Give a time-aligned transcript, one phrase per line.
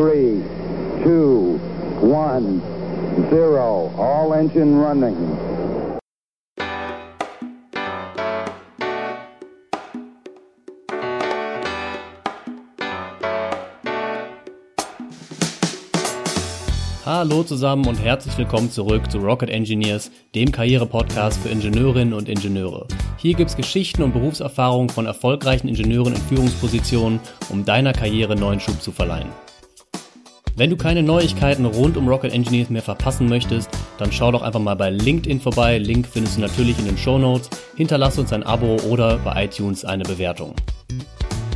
[0.00, 0.42] three,
[1.04, 1.60] two,
[2.00, 2.62] one,
[3.28, 3.92] zero.
[3.98, 5.14] All engine running.
[17.04, 22.86] Hallo zusammen und herzlich willkommen zurück zu Rocket Engineers, dem Karriere-Podcast für Ingenieurinnen und Ingenieure.
[23.18, 27.20] Hier gibt's Geschichten und Berufserfahrungen von erfolgreichen Ingenieuren in Führungspositionen,
[27.50, 29.28] um deiner Karriere neuen Schub zu verleihen.
[30.56, 34.60] Wenn du keine Neuigkeiten rund um Rocket Engineers mehr verpassen möchtest, dann schau doch einfach
[34.60, 35.78] mal bei LinkedIn vorbei.
[35.78, 37.48] Link findest du natürlich in den Show Notes.
[37.76, 40.54] Hinterlass uns ein Abo oder bei iTunes eine Bewertung.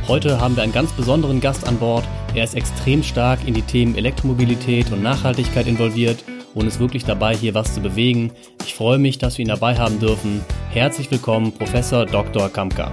[0.07, 2.03] Heute haben wir einen ganz besonderen Gast an Bord.
[2.35, 6.23] Er ist extrem stark in die Themen Elektromobilität und Nachhaltigkeit involviert
[6.53, 8.31] und ist wirklich dabei, hier was zu bewegen.
[8.65, 10.41] Ich freue mich, dass wir ihn dabei haben dürfen.
[10.69, 12.49] Herzlich willkommen, Professor Dr.
[12.49, 12.91] Kamka.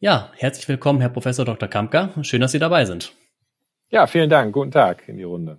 [0.00, 1.68] Ja, herzlich willkommen, Herr Professor Dr.
[1.68, 2.12] Kamka.
[2.22, 3.16] Schön, dass Sie dabei sind.
[3.88, 4.54] Ja, vielen Dank.
[4.54, 5.58] Guten Tag in die Runde.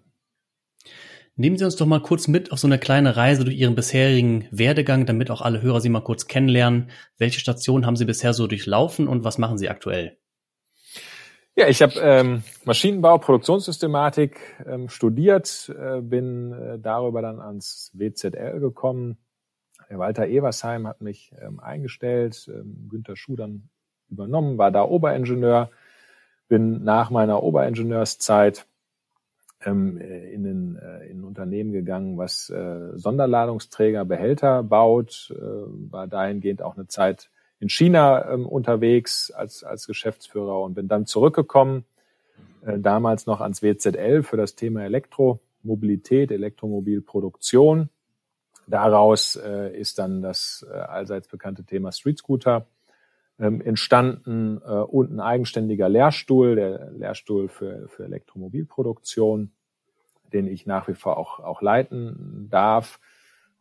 [1.36, 4.48] Nehmen Sie uns doch mal kurz mit auf so eine kleine Reise durch Ihren bisherigen
[4.50, 6.90] Werdegang, damit auch alle Hörer Sie mal kurz kennenlernen.
[7.17, 10.17] Welche Stationen haben Sie bisher so durchlaufen und was machen Sie aktuell?
[11.58, 18.62] Ja, ich habe ähm, Maschinenbau, Produktionssystematik ähm, studiert, äh, bin äh, darüber dann ans WZL
[18.62, 19.17] gekommen.
[19.90, 23.70] Der Walter Eversheim hat mich ähm, eingestellt, ähm, Günther Schuh dann
[24.10, 25.70] übernommen, war da Oberingenieur,
[26.48, 28.66] bin nach meiner Oberingenieurszeit
[29.66, 35.92] ähm, äh, in, ein, äh, in ein Unternehmen gegangen, was äh, Sonderladungsträger, Behälter baut, äh,
[35.92, 37.30] war dahingehend auch eine Zeit
[37.60, 41.86] in China ähm, unterwegs als, als Geschäftsführer und bin dann zurückgekommen,
[42.66, 47.90] äh, damals noch ans WZL für das Thema Elektromobilität, Elektromobilproduktion.
[48.66, 52.66] Daraus äh, ist dann das äh, allseits bekannte Thema Street Scooter
[53.40, 59.52] ähm, entstanden äh, und ein eigenständiger Lehrstuhl, der Lehrstuhl für, für Elektromobilproduktion,
[60.34, 63.00] den ich nach wie vor auch, auch leiten darf.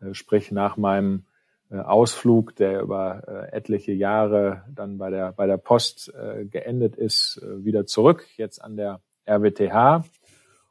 [0.01, 1.25] Äh, sprich, nach meinem
[1.71, 6.97] äh, Ausflug, der über äh, etliche Jahre dann bei der, bei der Post äh, geendet
[6.97, 10.05] ist, äh, wieder zurück, jetzt an der RWTH.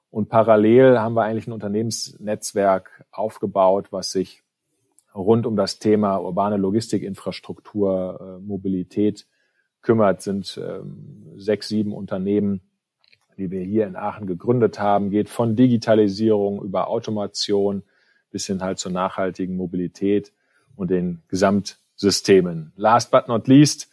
[0.09, 4.43] Und parallel haben wir eigentlich ein Unternehmensnetzwerk aufgebaut, was sich
[5.17, 9.27] rund um das Thema urbane Logistikinfrastruktur, äh, Mobilität
[9.81, 12.61] kümmert, sind ähm, sechs, sieben Unternehmen,
[13.37, 17.83] die wir hier in Aachen gegründet haben, geht von Digitalisierung über Automation
[18.31, 20.33] bis hin halt zur nachhaltigen Mobilität
[20.75, 22.73] und den Gesamtsystemen.
[22.75, 23.89] Last but not least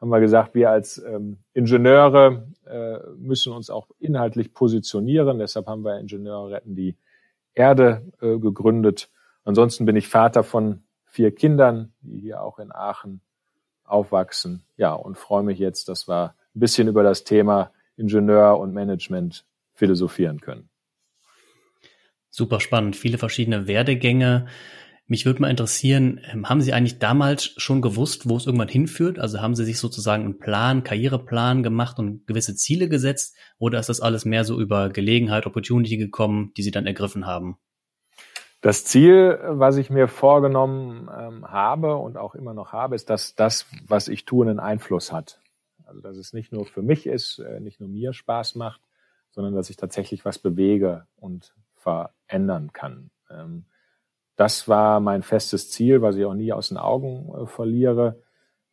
[0.00, 5.38] haben wir gesagt, wir als ähm, Ingenieure äh, müssen uns auch inhaltlich positionieren.
[5.38, 6.96] Deshalb haben wir Ingenieure retten die
[7.54, 9.10] Erde äh, gegründet
[9.48, 13.22] Ansonsten bin ich Vater von vier Kindern, die hier auch in Aachen
[13.82, 14.66] aufwachsen.
[14.76, 19.46] Ja, und freue mich jetzt, dass wir ein bisschen über das Thema Ingenieur und Management
[19.72, 20.68] philosophieren können.
[22.28, 24.48] Super spannend, viele verschiedene Werdegänge.
[25.06, 29.18] Mich würde mal interessieren, ähm, haben Sie eigentlich damals schon gewusst, wo es irgendwann hinführt?
[29.18, 33.34] Also haben Sie sich sozusagen einen Plan, Karriereplan gemacht und gewisse Ziele gesetzt?
[33.56, 37.56] Oder ist das alles mehr so über Gelegenheit, Opportunity gekommen, die Sie dann ergriffen haben?
[38.60, 43.36] Das Ziel, was ich mir vorgenommen ähm, habe und auch immer noch habe, ist, dass
[43.36, 45.40] das, was ich tue, einen Einfluss hat.
[45.84, 48.80] Also dass es nicht nur für mich ist, äh, nicht nur mir Spaß macht,
[49.30, 53.10] sondern dass ich tatsächlich was bewege und verändern kann.
[53.30, 53.64] Ähm,
[54.34, 58.22] das war mein festes Ziel, was ich auch nie aus den Augen äh, verliere.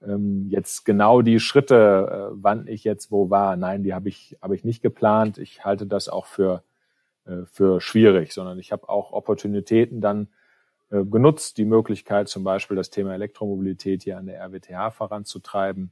[0.02, 4.38] Ähm, jetzt genau die Schritte, äh, wann ich jetzt wo war, nein, die habe ich,
[4.42, 5.38] habe ich nicht geplant.
[5.38, 6.64] Ich halte das auch für
[7.52, 10.28] für schwierig, sondern ich habe auch Opportunitäten dann
[10.92, 15.92] äh, genutzt, die Möglichkeit zum Beispiel das Thema Elektromobilität hier an der RWTH voranzutreiben.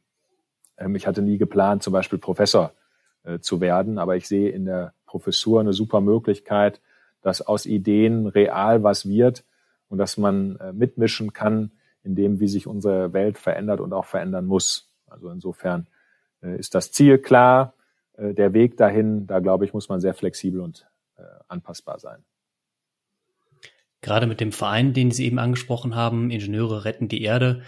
[0.78, 2.74] Ähm, ich hatte nie geplant, zum Beispiel Professor
[3.24, 6.82] äh, zu werden, aber ich sehe in der Professur eine super Möglichkeit,
[7.22, 9.46] dass aus Ideen real was wird
[9.88, 11.72] und dass man mitmischen kann
[12.04, 14.92] in dem, wie sich unsere Welt verändert und auch verändern muss.
[15.07, 15.88] Also insofern
[16.42, 17.75] ist das Ziel klar,
[18.18, 20.93] der Weg dahin, da glaube ich, muss man sehr flexibel und äh,
[21.48, 22.24] anpassbar sein.
[24.01, 27.63] Gerade mit dem Verein, den Sie eben angesprochen haben, Ingenieure retten die Erde,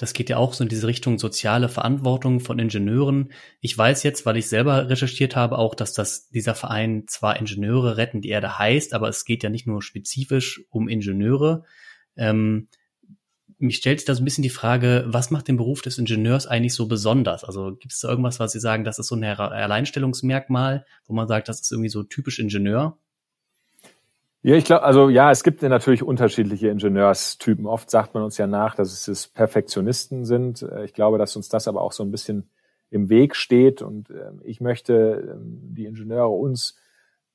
[0.00, 3.32] das geht ja auch so in diese Richtung soziale Verantwortung von Ingenieuren.
[3.60, 7.98] Ich weiß jetzt, weil ich selber recherchiert habe, auch, dass das, dieser Verein zwar Ingenieure
[7.98, 11.64] retten die Erde heißt, aber es geht ja nicht nur spezifisch um Ingenieure.
[12.16, 12.68] Ähm,
[13.60, 16.46] mich stellt sich da so ein bisschen die Frage, was macht den Beruf des Ingenieurs
[16.46, 17.44] eigentlich so besonders?
[17.44, 21.28] Also gibt es da irgendwas, was Sie sagen, das ist so ein Alleinstellungsmerkmal, wo man
[21.28, 22.96] sagt, das ist irgendwie so typisch Ingenieur?
[24.42, 27.66] Ja, ich glaube, also ja, es gibt natürlich unterschiedliche Ingenieurstypen.
[27.66, 30.62] Oft sagt man uns ja nach, dass es Perfektionisten sind.
[30.62, 32.48] Äh, ich glaube, dass uns das aber auch so ein bisschen
[32.90, 36.76] im Weg steht und ähm, ich möchte ähm, die Ingenieure uns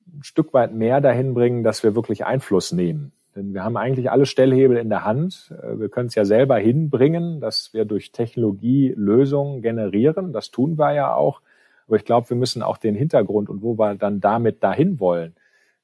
[0.07, 3.12] ein Stück weit mehr dahin bringen, dass wir wirklich Einfluss nehmen.
[3.35, 5.53] Denn wir haben eigentlich alle Stellhebel in der Hand.
[5.61, 10.31] Äh, wir können es ja selber hinbringen, dass wir durch Technologie Lösungen generieren.
[10.31, 11.41] Das tun wir ja auch.
[11.87, 15.35] Aber ich glaube, wir müssen auch den Hintergrund und wo wir dann damit dahin wollen,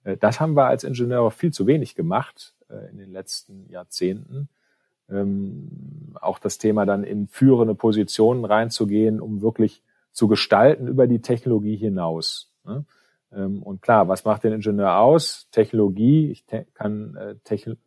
[0.03, 4.49] äh, das haben wir als Ingenieure viel zu wenig gemacht äh, in den letzten Jahrzehnten.
[5.09, 9.83] Ähm, auch das Thema dann in führende Positionen reinzugehen, um wirklich
[10.13, 12.51] zu gestalten über die Technologie hinaus.
[13.33, 15.47] Ähm, und klar, was macht den Ingenieur aus?
[15.51, 17.35] Technologie, ich kann äh,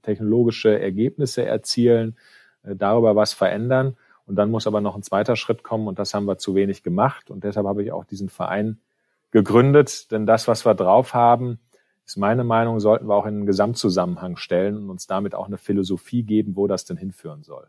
[0.02, 2.16] technologische Ergebnisse erzielen,
[2.62, 3.96] äh, darüber was verändern.
[4.26, 6.82] Und dann muss aber noch ein zweiter Schritt kommen und das haben wir zu wenig
[6.82, 7.30] gemacht.
[7.30, 8.80] Und deshalb habe ich auch diesen Verein
[9.30, 10.10] gegründet.
[10.10, 11.58] Denn das, was wir drauf haben,
[12.06, 15.58] ist meine Meinung, sollten wir auch in einen Gesamtzusammenhang stellen und uns damit auch eine
[15.58, 17.68] Philosophie geben, wo das denn hinführen soll.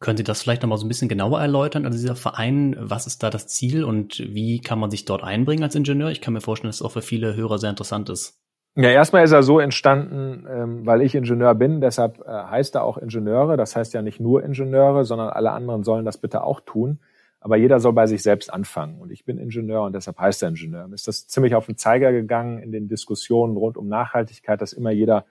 [0.00, 1.84] Können Sie das vielleicht nochmal so ein bisschen genauer erläutern?
[1.84, 5.64] Also dieser Verein, was ist da das Ziel und wie kann man sich dort einbringen
[5.64, 6.10] als Ingenieur?
[6.10, 8.38] Ich kann mir vorstellen, dass es auch für viele Hörer sehr interessant ist.
[8.76, 12.84] Ja, erstmal ist er so entstanden, ähm, weil ich Ingenieur bin, deshalb äh, heißt er
[12.84, 13.56] auch Ingenieure.
[13.56, 17.00] Das heißt ja nicht nur Ingenieure, sondern alle anderen sollen das bitte auch tun.
[17.40, 19.00] Aber jeder soll bei sich selbst anfangen.
[19.00, 20.86] Und ich bin Ingenieur und deshalb heißt er Ingenieur.
[20.86, 24.72] Mir ist das ziemlich auf den Zeiger gegangen in den Diskussionen rund um Nachhaltigkeit, dass
[24.72, 25.24] immer jeder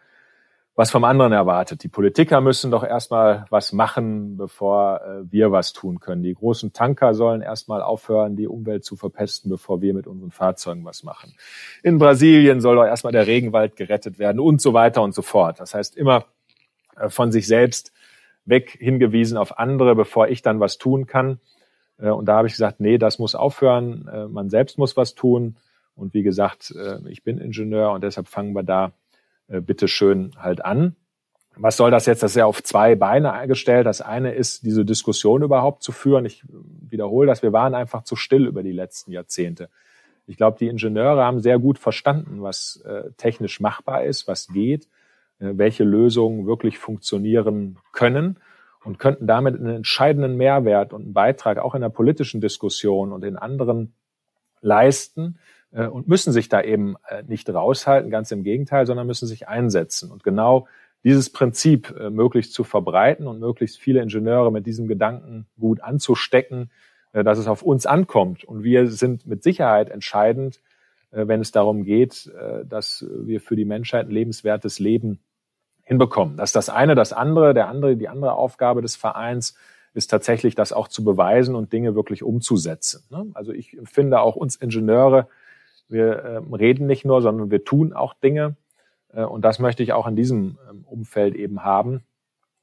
[0.77, 1.81] was vom anderen erwartet.
[1.81, 6.21] Die Politiker müssen doch erstmal was machen, bevor äh, wir was tun können.
[6.21, 10.85] Die großen Tanker sollen erstmal aufhören, die Umwelt zu verpesten, bevor wir mit unseren Fahrzeugen
[10.85, 11.33] was machen.
[11.81, 15.59] In Brasilien soll doch erstmal der Regenwald gerettet werden und so weiter und so fort.
[15.59, 16.25] Das heißt immer
[16.95, 17.91] äh, von sich selbst
[18.45, 21.39] weg hingewiesen auf andere, bevor ich dann was tun kann.
[21.97, 24.29] Äh, und da habe ich gesagt, nee, das muss aufhören.
[24.31, 25.57] Man selbst muss was tun.
[25.95, 26.71] Und wie gesagt,
[27.07, 28.91] ich bin Ingenieur und deshalb fangen wir da
[29.47, 30.95] äh, bitteschön halt an.
[31.55, 32.21] Was soll das jetzt?
[32.21, 33.87] Das ist ja auf zwei Beine eingestellt.
[33.87, 36.25] Das eine ist, diese Diskussion überhaupt zu führen.
[36.25, 39.69] Ich wiederhole das, wir waren einfach zu still über die letzten Jahrzehnte.
[40.27, 44.87] Ich glaube, die Ingenieure haben sehr gut verstanden, was äh, technisch machbar ist, was geht,
[45.39, 48.37] äh, welche Lösungen wirklich funktionieren können
[48.83, 53.23] und könnten damit einen entscheidenden Mehrwert und einen Beitrag auch in der politischen Diskussion und
[53.23, 53.93] in anderen
[54.61, 55.39] leisten,
[55.71, 60.11] und müssen sich da eben äh, nicht raushalten, ganz im Gegenteil, sondern müssen sich einsetzen.
[60.11, 60.67] Und genau
[61.03, 66.71] dieses Prinzip äh, möglichst zu verbreiten und möglichst viele Ingenieure mit diesem Gedanken gut anzustecken,
[67.13, 68.43] dass es auf uns ankommt.
[68.43, 70.59] Und wir sind mit Sicherheit entscheidend,
[71.09, 72.29] wenn es darum geht,
[72.65, 75.19] dass wir für die Menschheit ein lebenswertes Leben
[75.87, 76.35] hinbekommen.
[76.35, 76.95] Das ist das eine.
[76.95, 79.55] Das andere, der andere, die andere Aufgabe des Vereins
[79.93, 83.03] ist tatsächlich, das auch zu beweisen und Dinge wirklich umzusetzen.
[83.09, 83.27] Ne?
[83.33, 85.27] Also ich finde auch uns Ingenieure
[85.89, 88.55] wir äh, reden nicht nur, sondern wir tun auch Dinge.
[89.13, 92.03] Äh, und das möchte ich auch in diesem ähm, Umfeld eben haben,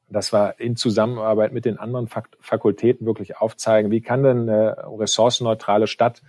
[0.09, 4.77] dass wir in Zusammenarbeit mit den anderen Fak Fakultäten wirklich aufzeigen, wie kann denn eine
[4.99, 6.23] ressourcenneutrale Stadt,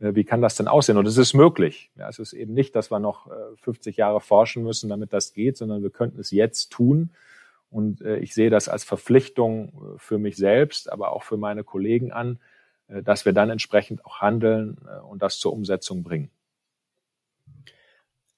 [0.00, 0.98] äh, wie kann das denn aussehen?
[0.98, 1.90] Und es ist möglich.
[1.96, 5.32] Ja, es ist eben nicht, dass wir noch äh, 50 Jahre forschen müssen, damit das
[5.32, 7.10] geht, sondern wir könnten es jetzt tun.
[7.70, 11.62] Und äh, ich sehe das als Verpflichtung äh, für mich selbst, aber auch für meine
[11.62, 12.40] Kollegen an,
[12.88, 16.30] äh, dass wir dann entsprechend auch handeln äh, und das zur Umsetzung bringen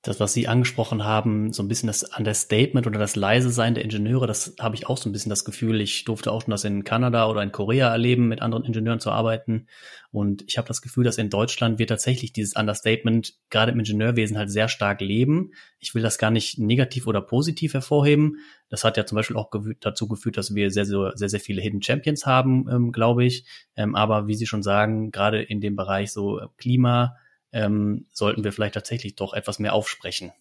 [0.02, 3.84] das, was Sie angesprochen haben, so ein bisschen das Understatement oder das leise Sein der
[3.84, 5.80] Ingenieure, das habe ich auch so ein bisschen das Gefühl.
[5.80, 9.12] Ich durfte auch schon das in Kanada oder in Korea erleben, mit anderen Ingenieuren zu
[9.12, 9.68] arbeiten.
[10.10, 14.36] Und ich habe das Gefühl, dass in Deutschland wir tatsächlich dieses Understatement gerade im Ingenieurwesen
[14.36, 15.52] halt sehr stark leben.
[15.78, 18.38] Ich will das gar nicht negativ oder positiv hervorheben.
[18.70, 21.62] Das hat ja zum Beispiel auch dazu geführt, dass wir sehr, sehr, sehr, sehr viele
[21.62, 23.44] Hidden Champions haben, ähm, glaube ich.
[23.76, 27.14] Ähm, aber wie Sie schon sagen, gerade in dem Bereich so Klima,
[27.52, 30.32] ähm, sollten wir vielleicht tatsächlich doch etwas mehr aufsprechen.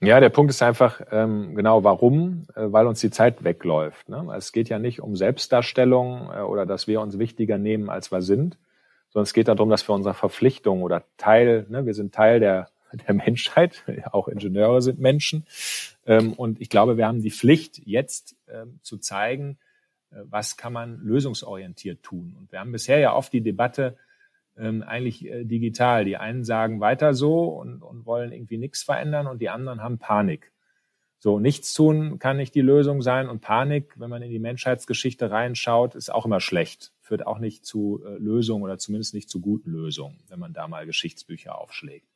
[0.00, 4.08] Ja, der Punkt ist einfach ähm, genau warum, äh, weil uns die Zeit wegläuft.
[4.08, 4.32] Ne?
[4.36, 8.20] Es geht ja nicht um Selbstdarstellung äh, oder dass wir uns wichtiger nehmen, als wir
[8.20, 8.58] sind,
[9.10, 12.68] sondern es geht darum, dass wir unsere Verpflichtung oder Teil, ne, wir sind Teil der,
[12.92, 15.46] der Menschheit, auch Ingenieure sind Menschen.
[16.06, 19.58] Ähm, und ich glaube, wir haben die Pflicht, jetzt ähm, zu zeigen,
[20.10, 22.36] äh, was kann man lösungsorientiert tun.
[22.38, 23.96] Und wir haben bisher ja oft die Debatte,
[24.56, 26.04] ähm, eigentlich äh, digital.
[26.04, 29.98] Die einen sagen weiter so und, und wollen irgendwie nichts verändern und die anderen haben
[29.98, 30.52] Panik.
[31.18, 35.30] So, nichts tun kann nicht die Lösung sein und Panik, wenn man in die Menschheitsgeschichte
[35.30, 36.92] reinschaut, ist auch immer schlecht.
[37.00, 40.68] Führt auch nicht zu äh, Lösungen oder zumindest nicht zu guten Lösungen, wenn man da
[40.68, 42.06] mal Geschichtsbücher aufschlägt.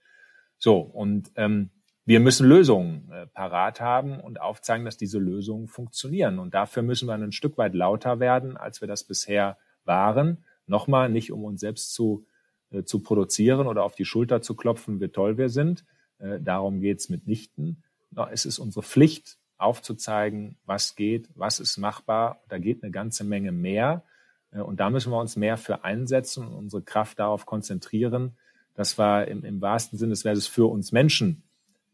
[0.58, 1.70] So, und ähm,
[2.04, 6.38] wir müssen Lösungen äh, parat haben und aufzeigen, dass diese Lösungen funktionieren.
[6.38, 10.44] Und dafür müssen wir ein Stück weit lauter werden, als wir das bisher waren.
[10.68, 12.26] Nochmal, nicht um uns selbst zu
[12.70, 15.84] äh, zu produzieren oder auf die Schulter zu klopfen, wie toll wir sind,
[16.18, 17.82] Äh, darum geht's mitnichten.
[18.10, 22.42] No, es ist unsere Pflicht, aufzuzeigen, was geht, was ist machbar.
[22.48, 24.02] Da geht eine ganze Menge mehr.
[24.50, 28.36] Äh, und da müssen wir uns mehr für einsetzen und unsere Kraft darauf konzentrieren,
[28.74, 31.42] dass wir im, im wahrsten Sinne des Wortes für uns Menschen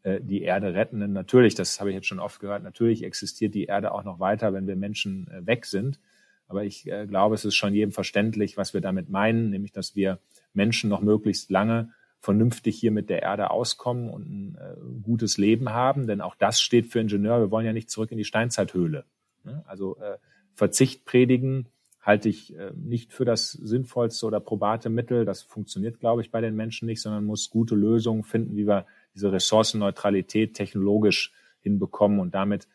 [0.03, 0.99] äh, die Erde retten.
[0.99, 4.19] Denn natürlich, das habe ich jetzt schon oft gehört, natürlich existiert die Erde auch noch
[4.19, 5.99] weiter, wenn wir Menschen äh, weg sind.
[6.47, 9.95] Aber ich äh, glaube, es ist schon jedem verständlich, was wir damit meinen, nämlich dass
[9.95, 10.19] wir
[10.53, 15.69] Menschen noch möglichst lange vernünftig hier mit der Erde auskommen und ein äh, gutes Leben
[15.69, 16.07] haben.
[16.07, 17.41] Denn auch das steht für Ingenieure.
[17.41, 19.05] Wir wollen ja nicht zurück in die Steinzeithöhle.
[19.43, 19.63] Ne?
[19.67, 20.17] Also äh,
[20.53, 21.67] Verzicht predigen
[22.01, 25.25] halte ich nicht für das sinnvollste oder probate Mittel.
[25.25, 28.85] Das funktioniert, glaube ich, bei den Menschen nicht, sondern muss gute Lösungen finden, wie wir
[29.15, 32.67] diese Ressourcenneutralität technologisch hinbekommen und damit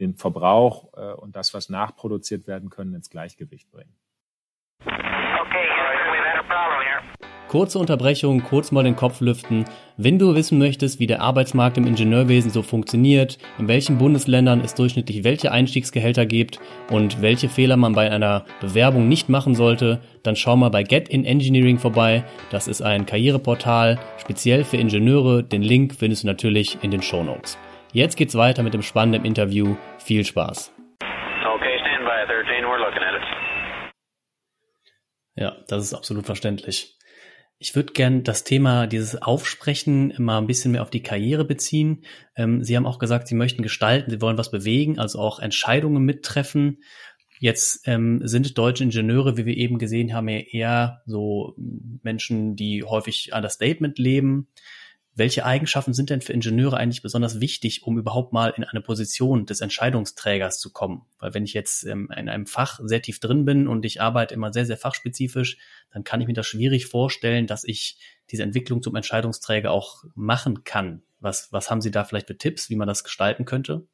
[0.00, 3.94] den Verbrauch äh, und das, was nachproduziert werden können, ins Gleichgewicht bringen.
[7.48, 9.66] Kurze Unterbrechung, kurz mal den Kopf lüften.
[9.96, 14.74] Wenn du wissen möchtest, wie der Arbeitsmarkt im Ingenieurwesen so funktioniert, in welchen Bundesländern es
[14.74, 16.58] durchschnittlich welche Einstiegsgehälter gibt
[16.90, 21.08] und welche Fehler man bei einer Bewerbung nicht machen sollte, dann schau mal bei Get
[21.08, 22.24] in Engineering vorbei.
[22.50, 25.44] Das ist ein Karriereportal speziell für Ingenieure.
[25.44, 27.56] Den Link findest du natürlich in den Show Notes.
[27.96, 29.74] Jetzt geht's weiter mit dem spannenden Interview.
[29.96, 30.70] Viel Spaß.
[31.00, 33.22] Okay, stand by 13, we're looking at it.
[35.34, 36.98] Ja, das ist absolut verständlich.
[37.58, 42.04] Ich würde gern das Thema dieses Aufsprechen mal ein bisschen mehr auf die Karriere beziehen.
[42.36, 46.04] Ähm, Sie haben auch gesagt, Sie möchten gestalten, Sie wollen was bewegen, also auch Entscheidungen
[46.04, 46.82] mittreffen.
[47.40, 51.54] Jetzt ähm, sind deutsche Ingenieure, wie wir eben gesehen haben, ja eher so
[52.02, 54.48] Menschen, die häufig an das Statement leben.
[55.18, 59.46] Welche Eigenschaften sind denn für Ingenieure eigentlich besonders wichtig, um überhaupt mal in eine Position
[59.46, 61.06] des Entscheidungsträgers zu kommen?
[61.18, 64.34] Weil wenn ich jetzt ähm, in einem Fach sehr tief drin bin und ich arbeite
[64.34, 65.56] immer sehr, sehr fachspezifisch,
[65.90, 67.98] dann kann ich mir das schwierig vorstellen, dass ich
[68.30, 71.02] diese Entwicklung zum Entscheidungsträger auch machen kann.
[71.18, 73.88] Was, was haben Sie da vielleicht für Tipps, wie man das gestalten könnte?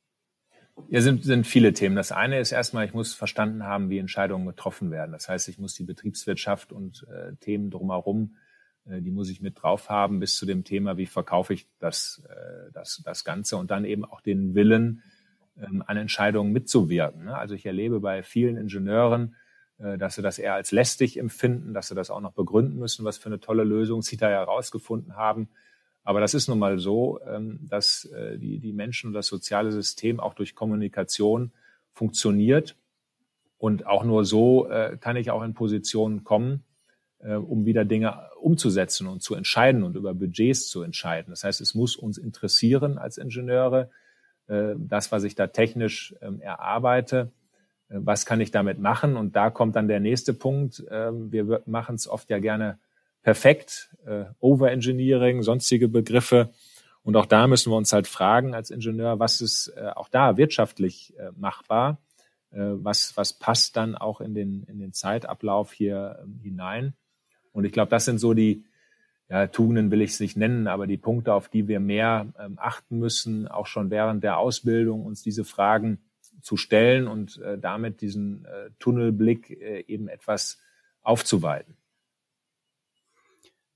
[0.88, 1.95] Ja, sind, sind viele Themen.
[1.95, 5.12] Das eine ist erstmal, ich muss verstanden haben, wie Entscheidungen getroffen werden.
[5.12, 8.51] Das heißt, ich muss die Betriebswirtschaft und äh, Themen drumherum äh,
[8.84, 12.72] die muss ich mit drauf haben, bis zu dem Thema, wie verkaufe ich das, äh,
[12.72, 15.02] das, das Ganze und dann eben auch den Willen,
[15.60, 17.26] ähm, an Entscheidungen mitzuwirken.
[17.26, 17.36] Ne?
[17.36, 19.36] Also ich erlebe bei vielen Ingenieuren,
[19.78, 23.04] äh, dass sie das eher als lästig empfinden, dass sie das auch noch begründen müssen,
[23.04, 25.50] was für eine tolle Lösung sie da herausgefunden haben.
[26.04, 30.18] Aber das ist nun mal so, ähm, dass die, die Menschen und das soziale System
[30.18, 31.52] auch durch Kommunikation
[31.92, 32.76] funktioniert.
[33.58, 36.64] Und auch nur so kann ich auch in Positionen kommen,
[37.23, 41.31] äh, um wieder Dinge umzusetzen und zu entscheiden und über Budgets zu entscheiden.
[41.31, 43.91] Das heißt, es muss uns interessieren als Ingenieure,
[44.49, 47.31] äh, das, was ich da technisch ähm, erarbeite,
[47.88, 49.17] äh, was kann ich damit machen?
[49.17, 50.85] Und da kommt dann der nächste Punkt.
[50.91, 52.79] Ähm, wir machen es oft ja gerne
[53.23, 53.95] perfekt,
[54.41, 56.50] Overengineering, sonstige Begriffe.
[57.05, 61.14] Und auch da müssen wir uns halt fragen als Ingenieur, was ist auch da wirtschaftlich
[61.37, 61.99] machbar?
[62.50, 66.95] Was, was passt dann auch in den, in den Zeitablauf hier ähm, hinein?
[67.52, 68.64] Und ich glaube, das sind so die
[69.28, 72.59] ja, Tugenden will ich es nicht nennen, aber die Punkte, auf die wir mehr ähm,
[72.61, 75.99] achten müssen, auch schon während der Ausbildung, uns diese Fragen
[76.42, 80.61] zu stellen und äh, damit diesen äh, Tunnelblick äh, eben etwas
[81.02, 81.76] aufzuweiten.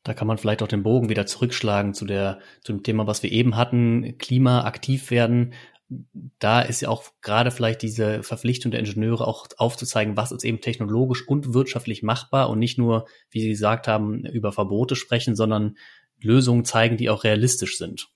[0.02, 3.23] Da kann man vielleicht auch den Bogen wieder zurückschlagen zu der, zu dem Thema, was
[3.23, 5.52] wir eben hatten, Klima aktiv werden
[5.88, 10.61] da ist ja auch gerade vielleicht diese Verpflichtung der Ingenieure auch aufzuzeigen, was ist eben
[10.61, 15.76] technologisch und wirtschaftlich machbar und nicht nur, wie Sie gesagt haben, über Verbote sprechen, sondern
[16.21, 18.09] Lösungen zeigen, die auch realistisch sind.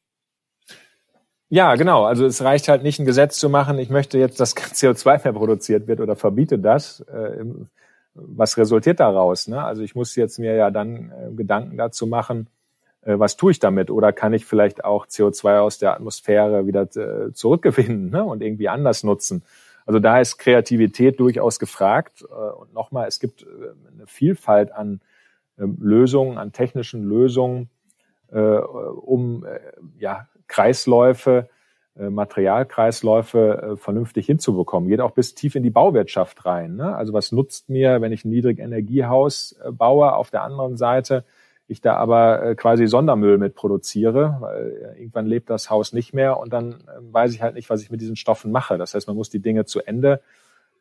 [1.48, 2.04] Ja, genau.
[2.04, 5.32] Also es reicht halt nicht, ein Gesetz zu machen, ich möchte jetzt, dass CO2 mehr
[5.32, 7.00] produziert wird oder verbiete das.
[7.00, 7.44] Äh,
[8.14, 9.48] was resultiert daraus?
[9.48, 9.62] Ne?
[9.62, 12.48] Also ich muss jetzt mir ja dann äh, Gedanken dazu machen,
[13.02, 13.90] was tue ich damit?
[13.90, 18.24] Oder kann ich vielleicht auch CO2 aus der Atmosphäre wieder äh, zurückgewinnen ne?
[18.24, 19.42] und irgendwie anders nutzen?
[19.86, 22.22] Also da ist Kreativität durchaus gefragt.
[22.30, 23.46] Äh, und nochmal, es gibt
[23.94, 25.00] eine Vielfalt an
[25.58, 27.68] ähm, Lösungen, an technischen Lösungen,
[28.32, 29.44] um
[29.98, 31.48] ja, Kreisläufe,
[31.96, 34.88] Materialkreisläufe vernünftig hinzubekommen.
[34.88, 36.76] Geht auch bis tief in die Bauwirtschaft rein.
[36.76, 36.94] Ne?
[36.94, 41.24] Also was nutzt mir, wenn ich ein Niedrigenergiehaus baue, auf der anderen Seite
[41.70, 46.12] ich da aber äh, quasi Sondermüll mit produziere, weil äh, irgendwann lebt das Haus nicht
[46.12, 48.76] mehr und dann äh, weiß ich halt nicht, was ich mit diesen Stoffen mache.
[48.76, 50.20] Das heißt, man muss die Dinge zu Ende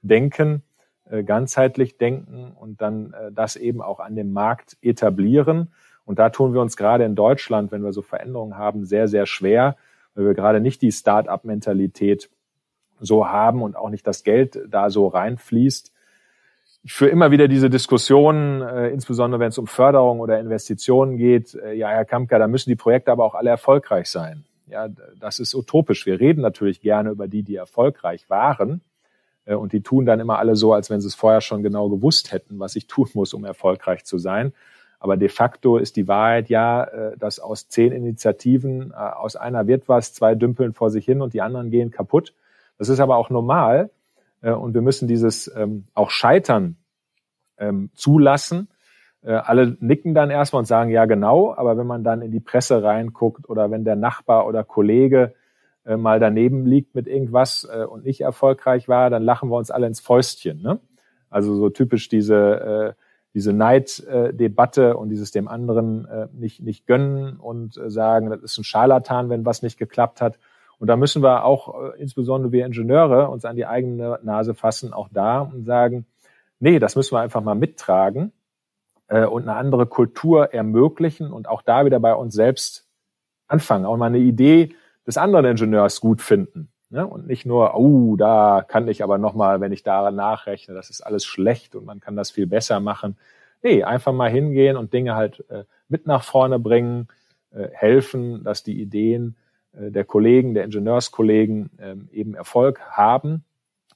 [0.01, 0.63] denken,
[1.09, 5.71] äh, ganzheitlich denken und dann das eben auch an dem Markt etablieren.
[6.05, 9.25] Und da tun wir uns gerade in Deutschland, wenn wir so Veränderungen haben, sehr, sehr
[9.25, 9.75] schwer,
[10.15, 12.29] weil wir gerade nicht die Start-up-Mentalität
[12.99, 15.93] so haben und auch nicht das Geld da so reinfließt
[16.83, 21.53] ich führe immer wieder diese Diskussionen, äh, insbesondere wenn es um Förderung oder Investitionen geht.
[21.53, 24.45] Äh, ja, Herr Kampka, da müssen die Projekte aber auch alle erfolgreich sein.
[24.67, 24.87] Ja,
[25.19, 26.05] das ist utopisch.
[26.05, 28.81] Wir reden natürlich gerne über die, die erfolgreich waren.
[29.45, 31.89] Äh, und die tun dann immer alle so, als wenn sie es vorher schon genau
[31.89, 34.53] gewusst hätten, was ich tun muss, um erfolgreich zu sein.
[34.99, 39.67] Aber de facto ist die Wahrheit ja, äh, dass aus zehn Initiativen, äh, aus einer
[39.67, 42.33] wird was, zwei dümpeln vor sich hin und die anderen gehen kaputt.
[42.77, 43.89] Das ist aber auch normal.
[44.41, 46.77] Und wir müssen dieses ähm, auch Scheitern
[47.57, 48.69] ähm, zulassen.
[49.21, 52.81] Alle nicken dann erstmal und sagen, ja genau, aber wenn man dann in die Presse
[52.81, 55.33] reinguckt oder wenn der Nachbar oder Kollege
[55.89, 59.71] äh, mal daneben liegt mit irgendwas äh, und nicht erfolgreich war, dann lachen wir uns
[59.71, 60.61] alle ins Fäustchen.
[60.61, 60.79] Ne?
[61.29, 62.93] Also so typisch diese, äh,
[63.33, 68.57] diese Neiddebatte und dieses dem anderen äh, nicht, nicht gönnen und äh, sagen, das ist
[68.57, 70.37] ein Scharlatan, wenn was nicht geklappt hat.
[70.79, 74.93] Und da müssen wir auch, äh, insbesondere wir Ingenieure, uns an die eigene Nase fassen,
[74.93, 76.05] auch da und sagen,
[76.59, 78.31] nee, das müssen wir einfach mal mittragen
[79.07, 82.87] äh, und eine andere Kultur ermöglichen und auch da wieder bei uns selbst
[83.47, 83.85] anfangen.
[83.85, 84.73] Auch mal eine Idee
[85.05, 86.69] des anderen Ingenieurs gut finden.
[86.89, 87.05] Ne?
[87.05, 91.01] Und nicht nur, oh, da kann ich aber nochmal, wenn ich daran nachrechne, das ist
[91.01, 93.17] alles schlecht und man kann das viel besser machen.
[93.61, 97.09] Nee, einfach mal hingehen und Dinge halt äh, mit nach vorne bringen,
[97.51, 99.35] äh, helfen, dass die Ideen
[99.73, 103.43] der Kollegen, der Ingenieurskollegen äh, eben Erfolg haben.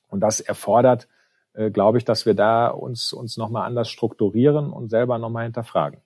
[0.09, 1.07] Und das erfordert,
[1.53, 5.99] äh, glaube ich, dass wir da uns, uns nochmal anders strukturieren und selber nochmal hinterfragen.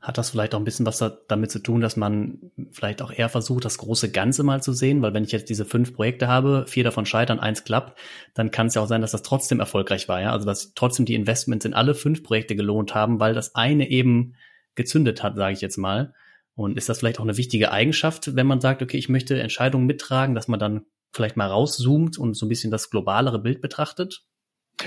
[0.00, 3.10] Hat das vielleicht auch ein bisschen was da, damit zu tun, dass man vielleicht auch
[3.10, 5.00] eher versucht, das große Ganze mal zu sehen?
[5.00, 7.98] Weil wenn ich jetzt diese fünf Projekte habe, vier davon scheitern, eins klappt,
[8.34, 10.20] dann kann es ja auch sein, dass das trotzdem erfolgreich war.
[10.20, 10.32] Ja?
[10.32, 14.34] Also dass trotzdem die Investments in alle fünf Projekte gelohnt haben, weil das eine eben
[14.74, 16.12] gezündet hat, sage ich jetzt mal.
[16.56, 19.86] Und ist das vielleicht auch eine wichtige Eigenschaft, wenn man sagt, okay, ich möchte Entscheidungen
[19.86, 24.24] mittragen, dass man dann vielleicht mal rauszoomt und so ein bisschen das globalere Bild betrachtet?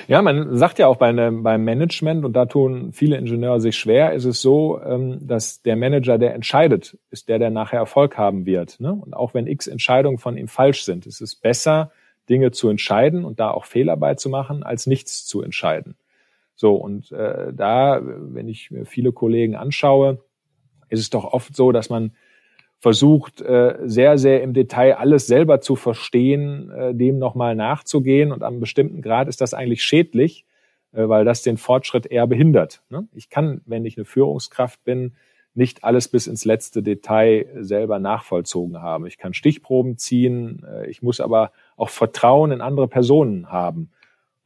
[0.07, 4.13] Ja, man sagt ja auch bei beim Management, und da tun viele Ingenieure sich schwer,
[4.13, 8.45] ist es so, ähm, dass der Manager, der entscheidet, ist der, der nachher Erfolg haben
[8.45, 8.79] wird.
[8.79, 8.91] Ne?
[8.91, 11.91] Und auch wenn x Entscheidungen von ihm falsch sind, ist es besser,
[12.29, 15.95] Dinge zu entscheiden und da auch Fehler beizumachen, als nichts zu entscheiden.
[16.55, 20.19] So, und äh, da, wenn ich mir viele Kollegen anschaue,
[20.89, 22.11] ist es doch oft so, dass man
[22.79, 28.31] versucht, äh, sehr, sehr im Detail alles selber zu verstehen, äh, dem nochmal nachzugehen.
[28.31, 30.45] Und am bestimmten Grad ist das eigentlich schädlich,
[30.93, 32.83] äh, weil das den Fortschritt eher behindert.
[32.89, 33.07] Ne?
[33.13, 35.15] Ich kann, wenn ich eine Führungskraft bin,
[35.55, 39.07] nicht alles bis ins letzte Detail selber nachvollzogen haben.
[39.07, 43.89] Ich kann Stichproben ziehen, ich muss aber auch Vertrauen in andere Personen haben.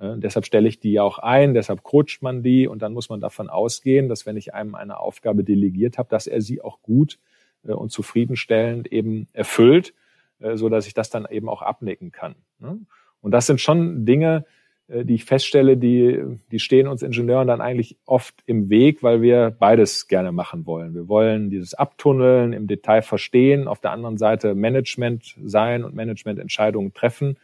[0.01, 3.09] Und deshalb stelle ich die ja auch ein, deshalb coacht man die und dann muss
[3.09, 6.81] man davon ausgehen, dass wenn ich einem eine Aufgabe delegiert habe, dass er sie auch
[6.81, 7.19] gut
[7.63, 9.93] äh, und zufriedenstellend eben erfüllt,
[10.39, 12.33] äh, so dass ich das dann eben auch abnicken kann.
[12.57, 12.79] Ne?
[13.21, 14.45] Und das sind schon Dinge,
[14.87, 16.19] äh, die ich feststelle, die,
[16.51, 20.95] die stehen uns Ingenieuren dann eigentlich oft im Weg, weil wir beides gerne machen wollen.
[20.95, 26.91] Wir wollen dieses Abtunneln im Detail verstehen, auf der anderen Seite Management sein und Managemententscheidungen
[26.93, 27.37] treffen.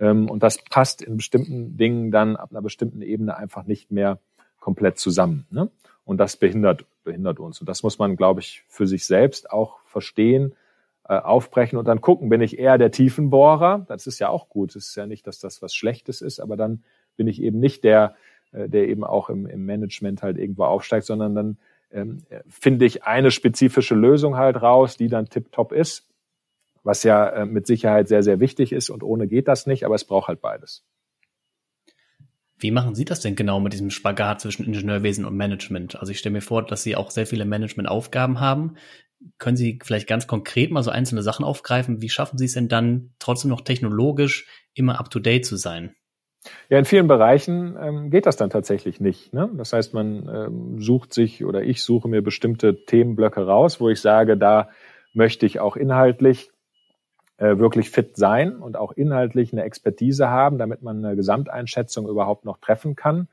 [0.00, 4.18] Ähm, und das passt in bestimmten Dingen dann ab einer bestimmten Ebene einfach nicht mehr
[4.60, 5.46] komplett zusammen.
[5.50, 5.70] Ne?
[6.04, 7.60] Und das behindert, behindert uns.
[7.60, 10.54] Und das muss man, glaube ich, für sich selbst auch verstehen,
[11.08, 13.84] äh, aufbrechen und dann gucken, bin ich eher der Tiefenbohrer?
[13.88, 14.74] Das ist ja auch gut.
[14.74, 16.82] Es ist ja nicht, dass das was Schlechtes ist, aber dann
[17.16, 18.14] bin ich eben nicht der,
[18.52, 21.58] äh, der eben auch im, im Management halt irgendwo aufsteigt, sondern dann
[21.92, 26.08] ähm, finde ich eine spezifische Lösung halt raus, die dann tipptopp ist,
[26.84, 29.94] was ja äh, mit Sicherheit sehr, sehr wichtig ist und ohne geht das nicht, aber
[29.94, 30.84] es braucht halt beides.
[32.56, 35.96] Wie machen Sie das denn genau mit diesem Spagat zwischen Ingenieurwesen und Management?
[35.96, 38.76] Also ich stelle mir vor, dass Sie auch sehr viele Managementaufgaben haben.
[39.38, 42.00] Können Sie vielleicht ganz konkret mal so einzelne Sachen aufgreifen?
[42.00, 45.94] Wie schaffen Sie es denn dann trotzdem noch technologisch immer up-to-date zu sein?
[46.68, 49.32] Ja, in vielen Bereichen ähm, geht das dann tatsächlich nicht.
[49.32, 49.50] Ne?
[49.56, 54.00] Das heißt, man ähm, sucht sich oder ich suche mir bestimmte Themenblöcke raus, wo ich
[54.00, 54.68] sage, da
[55.14, 56.50] möchte ich auch inhaltlich
[57.36, 62.44] äh, wirklich fit sein und auch inhaltlich eine Expertise haben, damit man eine Gesamteinschätzung überhaupt
[62.44, 63.26] noch treffen kann.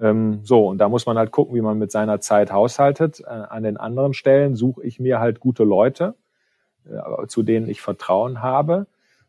[0.00, 3.20] Ähm, so, und da muss man halt gucken, wie man mit seiner Zeit haushaltet.
[3.20, 6.16] Äh, an den anderen Stellen suche ich mir halt gute Leute,
[6.86, 8.86] äh, zu denen ich Vertrauen habe,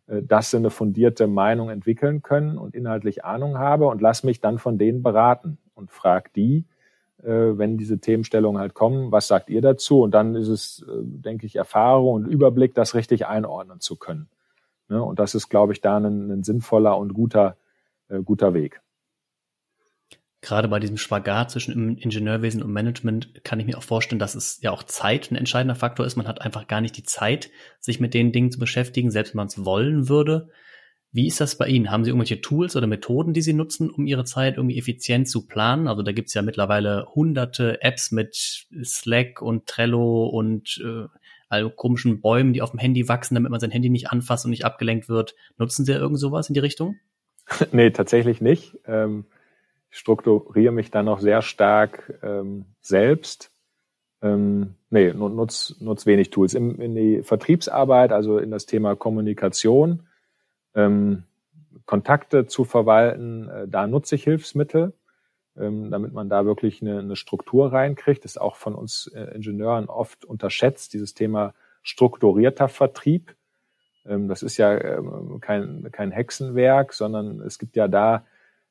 [0.07, 4.57] dass sie eine fundierte Meinung entwickeln können und inhaltlich Ahnung habe und lass mich dann
[4.57, 6.65] von denen beraten und frag die,
[7.29, 10.01] wenn diese Themenstellungen halt kommen, was sagt ihr dazu?
[10.01, 14.29] Und dann ist es, äh, denke ich, Erfahrung und Überblick, das richtig einordnen zu können.
[14.89, 15.03] Ne?
[15.03, 17.57] Und das ist, glaube ich, da ein, ein sinnvoller und guter,
[18.09, 18.81] äh, guter Weg.
[20.41, 24.59] Gerade bei diesem Spagat zwischen Ingenieurwesen und Management kann ich mir auch vorstellen, dass es
[24.61, 26.15] ja auch Zeit ein entscheidender Faktor ist.
[26.15, 29.37] Man hat einfach gar nicht die Zeit, sich mit den Dingen zu beschäftigen, selbst wenn
[29.37, 30.49] man es wollen würde.
[31.13, 31.91] Wie ist das bei Ihnen?
[31.91, 35.45] Haben Sie irgendwelche Tools oder Methoden, die Sie nutzen, um Ihre Zeit irgendwie effizient zu
[35.45, 35.89] planen?
[35.89, 38.33] Also da gibt's ja mittlerweile hunderte Apps mit
[38.83, 41.07] Slack und Trello und äh,
[41.49, 44.51] all komischen Bäumen, die auf dem Handy wachsen, damit man sein Handy nicht anfasst und
[44.51, 45.35] nicht abgelenkt wird.
[45.57, 46.95] Nutzen Sie irgend sowas in die Richtung?
[47.73, 48.77] nee, tatsächlich nicht.
[48.85, 49.25] Ähm,
[49.89, 53.51] ich strukturiere mich da noch sehr stark ähm, selbst.
[54.21, 56.53] Ähm, nee, nutz, nutz wenig Tools.
[56.53, 60.07] In, in die Vertriebsarbeit, also in das Thema Kommunikation,
[60.75, 61.23] ähm,
[61.85, 64.93] Kontakte zu verwalten, äh, da nutze ich Hilfsmittel,
[65.57, 68.23] ähm, damit man da wirklich eine, eine Struktur reinkriegt.
[68.23, 71.53] Das ist auch von uns äh, Ingenieuren oft unterschätzt, dieses Thema
[71.83, 73.35] strukturierter Vertrieb.
[74.05, 78.25] Ähm, das ist ja ähm, kein, kein Hexenwerk, sondern es gibt ja da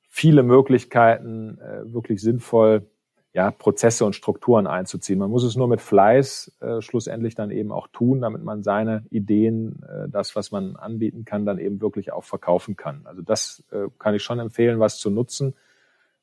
[0.08, 2.86] viele Möglichkeiten, äh, wirklich sinnvoll
[3.32, 5.18] ja, Prozesse und Strukturen einzuziehen.
[5.18, 9.04] Man muss es nur mit Fleiß äh, schlussendlich dann eben auch tun, damit man seine
[9.10, 13.02] Ideen, äh, das, was man anbieten kann, dann eben wirklich auch verkaufen kann.
[13.04, 15.54] Also das äh, kann ich schon empfehlen, was zu nutzen.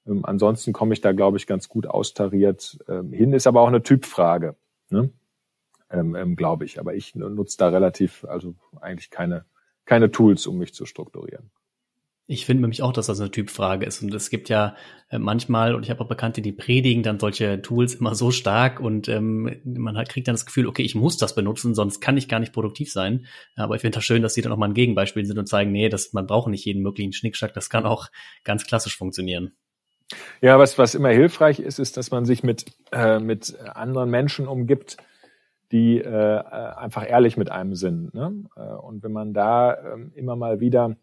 [0.05, 3.31] Ähm, ansonsten komme ich da, glaube ich, ganz gut austariert ähm, hin.
[3.31, 4.55] Ist aber auch eine Typfrage,
[4.89, 5.09] ne?
[5.89, 6.77] ähm, ähm, glaube ich.
[6.77, 9.45] Aber ich nutze da relativ, also eigentlich keine,
[9.85, 11.51] keine Tools, um mich zu strukturieren.
[12.29, 14.03] Ich finde nämlich auch, dass das eine Typfrage ist.
[14.03, 14.75] Und es gibt ja
[15.09, 18.81] äh, manchmal, und ich habe auch Bekannte, die predigen dann solche Tools immer so stark
[18.81, 22.17] und ähm, man hat, kriegt dann das Gefühl, okay, ich muss das benutzen, sonst kann
[22.17, 23.25] ich gar nicht produktiv sein.
[23.55, 25.71] Aber ich finde das schön, dass sie dann auch mal ein Gegenbeispiel sind und zeigen,
[25.71, 28.09] nee, das, man braucht nicht jeden möglichen Schnickschnack, das kann auch
[28.43, 29.53] ganz klassisch funktionieren.
[30.41, 34.47] Ja, was, was immer hilfreich ist, ist, dass man sich mit, äh, mit anderen Menschen
[34.47, 34.97] umgibt,
[35.71, 38.13] die äh, äh einfach ehrlich mit einem sind.
[38.13, 38.43] Ne?
[38.57, 40.97] Äh, und wenn man da äh, immer mal wieder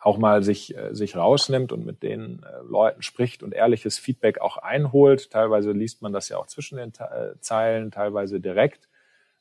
[0.00, 4.40] auch mal sich, äh, sich rausnimmt und mit den äh, Leuten spricht und ehrliches Feedback
[4.40, 5.30] auch einholt.
[5.30, 8.88] Teilweise liest man das ja auch zwischen den äh, Zeilen, teilweise direkt.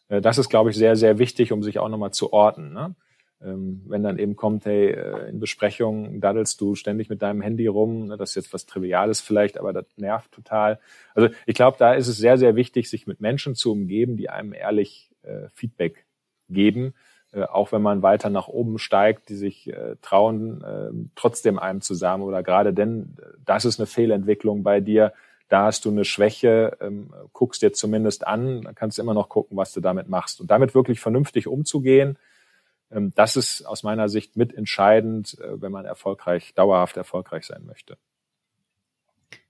[0.10, 2.72] Das ist, glaube ich, sehr, sehr wichtig, um sich auch nochmal zu orten.
[2.72, 2.96] Ne?
[3.42, 8.08] Ähm, wenn dann eben kommt, hey, in Besprechungen daddelst du ständig mit deinem Handy rum,
[8.08, 8.16] ne?
[8.16, 10.80] das ist jetzt was Triviales vielleicht, aber das nervt total.
[11.14, 14.30] Also ich glaube, da ist es sehr, sehr wichtig, sich mit Menschen zu umgeben, die
[14.30, 15.12] einem ehrlich
[15.52, 16.06] Feedback
[16.48, 16.94] geben
[17.46, 21.94] auch wenn man weiter nach oben steigt, die sich äh, trauen, äh, trotzdem einem zu
[21.94, 25.14] sagen oder gerade denn, das ist eine Fehlentwicklung bei dir,
[25.50, 29.30] da hast du eine Schwäche, ähm, guckst dir zumindest an, dann kannst du immer noch
[29.30, 30.42] gucken, was du damit machst.
[30.42, 32.18] Und damit wirklich vernünftig umzugehen,
[32.92, 37.98] ähm, das ist aus meiner Sicht mitentscheidend, äh, wenn man erfolgreich, dauerhaft erfolgreich sein möchte.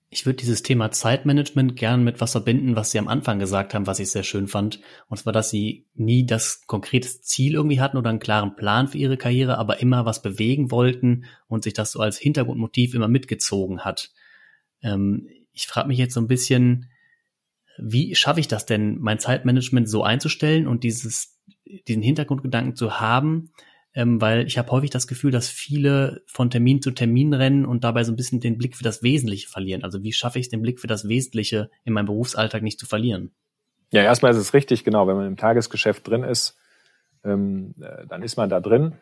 [0.09, 3.87] Ich würde dieses Thema Zeitmanagement gern mit was verbinden, was Sie am Anfang gesagt haben,
[3.87, 4.79] was ich sehr schön fand.
[5.09, 8.97] Und zwar, dass Sie nie das konkrete Ziel irgendwie hatten oder einen klaren Plan für
[8.97, 13.81] Ihre Karriere, aber immer was bewegen wollten und sich das so als Hintergrundmotiv immer mitgezogen
[13.81, 14.11] hat.
[14.81, 16.89] Ähm, ich frage mich jetzt so ein bisschen,
[17.77, 21.37] wie schaffe ich das denn, mein Zeitmanagement so einzustellen und dieses,
[21.87, 23.51] diesen Hintergrundgedanken zu haben,
[23.97, 27.83] ähm, weil ich habe häufig das Gefühl, dass viele von Termin zu Termin rennen und
[27.83, 29.83] dabei so ein bisschen den Blick für das Wesentliche verlieren.
[29.83, 32.85] Also wie schaffe ich es, den Blick für das Wesentliche in meinem Berufsalltag nicht zu
[32.85, 33.31] verlieren?
[33.89, 36.59] Ja, erstmal ist es richtig, genau, wenn man im Tagesgeschäft drin ist,
[37.25, 38.93] ähm, äh, dann ist man da drin.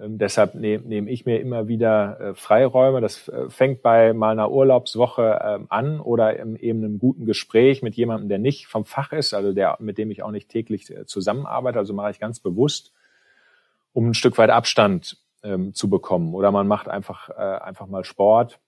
[0.00, 3.00] Ähm, deshalb nehme nehm ich mir immer wieder äh, Freiräume.
[3.00, 7.82] Das äh, fängt bei mal einer Urlaubswoche ähm, an oder im, eben einem guten Gespräch
[7.82, 10.90] mit jemandem, der nicht vom Fach ist, also der, mit dem ich auch nicht täglich
[10.90, 11.78] äh, zusammenarbeite.
[11.78, 12.92] Also mache ich ganz bewusst
[13.92, 16.34] um ein Stück weit Abstand ähm, zu bekommen.
[16.34, 18.60] Oder man macht einfach, äh, einfach mal Sport.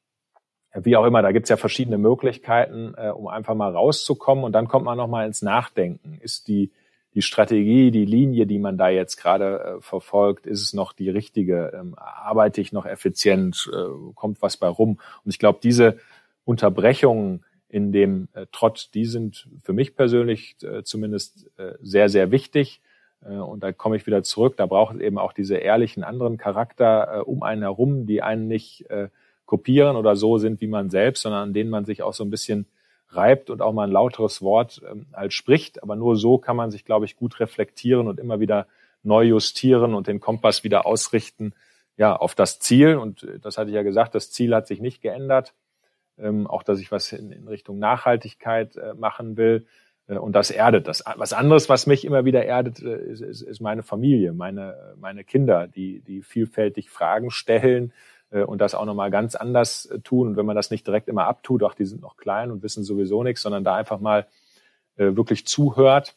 [0.75, 4.45] Wie auch immer, da gibt's ja verschiedene Möglichkeiten, äh, um einfach mal rauszukommen.
[4.45, 6.19] Und dann kommt man nochmal ins Nachdenken.
[6.23, 6.73] Ist die,
[7.15, 11.11] die Strategie, die Linie, die man da jetzt gerade äh, verfolgt, ist es noch die
[11.11, 11.73] richtige?
[11.79, 13.71] Ähm, arbeite ich noch effizient?
[13.73, 14.99] Äh, kommt was bei rum?
[15.25, 15.99] Und ich glaube, diese
[16.45, 22.31] Unterbrechungen in dem äh, Trott, die sind für mich persönlich äh, zumindest äh, sehr, sehr
[22.31, 22.81] wichtig.
[23.25, 24.57] Äh, und da komme ich wieder zurück.
[24.57, 28.49] Da braucht es eben auch diese ehrlichen anderen Charakter äh, um einen herum, die einen
[28.49, 29.09] nicht äh,
[29.47, 32.31] kopieren oder so sind wie man selbst, sondern an denen man sich auch so ein
[32.31, 32.67] bisschen
[33.09, 35.83] reibt und auch mal ein lauteres Wort ähm, halt spricht.
[35.83, 38.67] Aber nur so kann man sich, glaube ich, gut reflektieren und immer wieder
[39.03, 41.55] neu justieren und den Kompass wieder ausrichten,
[41.97, 42.97] ja, auf das Ziel.
[42.97, 45.55] Und das hatte ich ja gesagt, das Ziel hat sich nicht geändert.
[46.19, 49.67] Ähm, auch, dass ich was in, in Richtung Nachhaltigkeit äh, machen will.
[50.13, 51.05] Äh, und das erdet das.
[51.17, 55.25] Was anderes, was mich immer wieder erdet, äh, ist, ist, ist meine Familie, meine, meine
[55.25, 57.93] Kinder, die, die vielfältig Fragen stellen
[58.31, 60.29] äh, und das auch nochmal ganz anders tun.
[60.29, 62.85] Und wenn man das nicht direkt immer abtut, auch die sind noch klein und wissen
[62.85, 64.27] sowieso nichts, sondern da einfach mal
[64.97, 66.15] wirklich zuhört,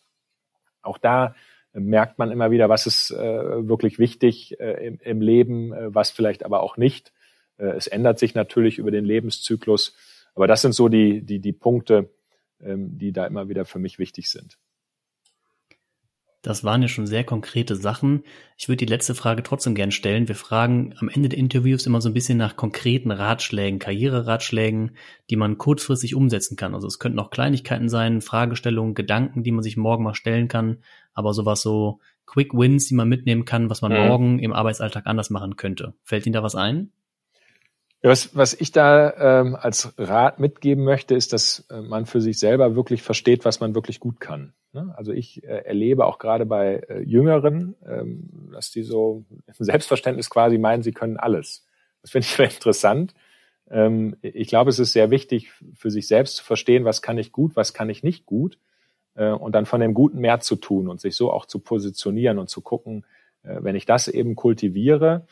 [0.82, 1.34] auch da
[1.72, 7.14] merkt man immer wieder, was ist wirklich wichtig im, Leben, was vielleicht aber auch nicht.
[7.56, 9.96] es ändert sich natürlich über den Lebenszyklus.
[10.36, 12.10] Aber das sind so die, die, die Punkte,
[12.65, 14.58] ähm, die da immer wieder für mich wichtig sind.
[16.45, 18.21] Das waren ja schon sehr konkrete Sachen.
[18.56, 20.28] Ich würde die letzte Frage trotzdem gern stellen.
[20.28, 24.91] Wir fragen am Ende der Interviews immer so ein bisschen nach konkreten Ratschlägen, Karriereratschlägen,
[25.32, 26.75] die man kurzfristig umsetzen kann.
[26.75, 30.84] Also es könnten auch Kleinigkeiten sein, Fragestellungen, Gedanken, die man sich morgen mal stellen kann,
[31.15, 34.08] aber sowas so Quick Wins, die man mitnehmen kann, was man mhm.
[34.08, 35.95] morgen im Arbeitsalltag anders machen könnte.
[36.04, 36.91] Fällt Ihnen da was ein?
[38.06, 42.22] Ja, was, was ich da ähm, als Rat mitgeben möchte, ist, dass äh, man für
[42.22, 44.54] sich selber wirklich versteht, was man wirklich gut kann.
[44.74, 44.94] Ne?
[44.96, 49.26] Also ich äh, erlebe auch gerade bei äh, Jüngeren, ähm, dass die so
[49.58, 51.65] Selbstverständnis quasi meinen, sie können alles.
[52.04, 53.15] Das finde ich sehr interessant.
[53.72, 57.32] Ähm, ich glaube, es ist sehr wichtig für sich selbst zu verstehen, was kann ich
[57.32, 58.60] gut, was kann ich nicht gut
[59.15, 62.38] äh, und dann von dem Guten mehr zu tun und sich so auch zu positionieren
[62.38, 63.04] und zu gucken,
[63.41, 65.26] äh, wenn ich das eben kultiviere,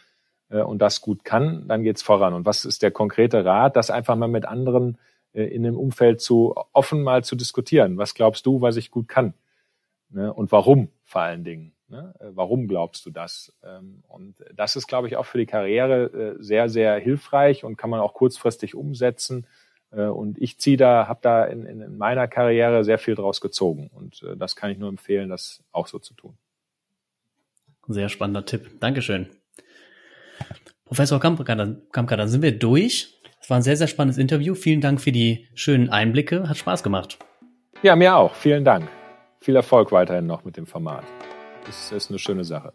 [0.62, 2.34] und das gut kann, dann geht's voran.
[2.34, 3.76] Und was ist der konkrete Rat?
[3.76, 4.98] Das einfach mal mit anderen
[5.34, 7.98] äh, in dem Umfeld zu offen mal zu diskutieren.
[7.98, 9.34] Was glaubst du, was ich gut kann?
[10.10, 10.32] Ne?
[10.32, 11.74] Und warum vor allen Dingen?
[11.88, 12.14] Ne?
[12.20, 13.54] Äh, warum glaubst du das?
[13.64, 17.90] Ähm, und das ist, glaube ich, auch für die Karriere sehr, sehr hilfreich und kann
[17.90, 19.48] man auch kurzfristig umsetzen.
[19.92, 23.92] Und ich ziehe da, habe da in, in meiner Karriere sehr viel draus gezogen.
[23.94, 26.36] Und das kann ich nur empfehlen, das auch so zu tun.
[27.88, 28.80] Sehr spannender Tipp.
[28.80, 29.30] Dankeschön.
[30.86, 33.20] Professor Kampka, dann, Kampka, dann sind wir durch.
[33.40, 34.56] Es war ein sehr, sehr spannendes Interview.
[34.56, 36.48] Vielen Dank für die schönen Einblicke.
[36.48, 37.18] Hat Spaß gemacht.
[37.82, 38.34] Ja, mir auch.
[38.36, 38.88] Vielen Dank.
[39.42, 41.04] Viel Erfolg weiterhin noch mit dem Format.
[41.66, 42.74] Das ist eine schöne Sache.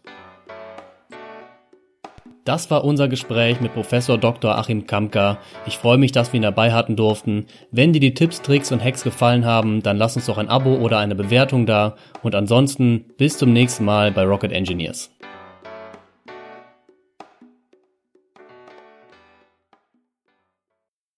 [2.45, 4.57] Das war unser Gespräch mit Professor Dr.
[4.57, 5.37] Achim Kamka.
[5.67, 7.45] Ich freue mich, dass wir ihn dabei hatten durften.
[7.69, 10.75] Wenn dir die Tipps, Tricks und Hacks gefallen haben, dann lass uns doch ein Abo
[10.75, 11.95] oder eine Bewertung da.
[12.23, 15.11] Und ansonsten bis zum nächsten Mal bei Rocket Engineers.